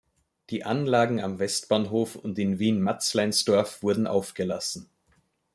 Die 0.49 0.63
Anlagen 0.63 1.19
am 1.21 1.37
Westbahnhof 1.37 2.15
und 2.15 2.39
in 2.39 2.57
Wien 2.57 2.81
Matzleinsdorf 2.81 3.83
wurden 3.83 4.07
aufgelassen. 4.07 4.89